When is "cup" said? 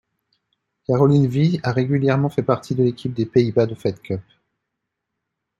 4.01-4.21